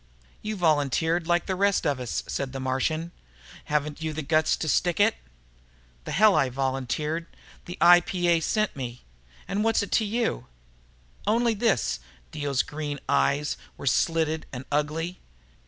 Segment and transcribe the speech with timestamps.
[0.41, 3.11] "You volunteered, like the rest of us," said the Martian.
[3.65, 5.13] "Haven't you the guts to stick it?"
[6.05, 7.27] "The hell I volunteered!
[7.65, 9.03] The IPA sent me.
[9.47, 10.47] And what's it to you?"
[11.27, 11.99] "Only this."
[12.31, 15.19] Dio's green eyes were slitted and ugly.